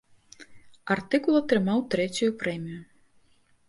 [0.95, 2.85] Артыкул атрымаў трэцюю прэмію.